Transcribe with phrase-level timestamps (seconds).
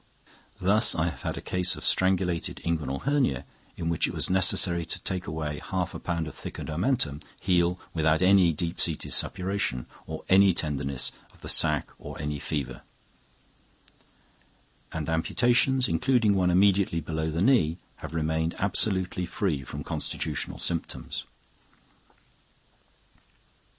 [0.59, 3.45] Thus I have had a case of strangulated inguinal hernia
[3.77, 7.79] in which it was necessary to take away half a pound of thickened omentum, heal
[7.93, 12.81] without any deep seated suppuration or any tenderness of the sac or any fever;
[14.91, 21.27] and amputations, including one immediately below the knee, have remained absolutely free from constitutional symptoms.